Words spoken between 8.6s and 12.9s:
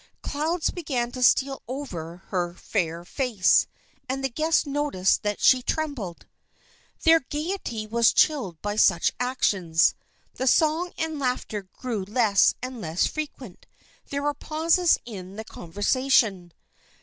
by such actions. The song and laughter grew less and